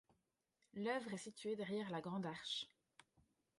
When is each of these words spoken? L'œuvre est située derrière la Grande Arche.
L'œuvre 0.73 1.13
est 1.13 1.17
située 1.17 1.55
derrière 1.55 1.91
la 1.91 2.01
Grande 2.01 2.25
Arche. 2.25 2.65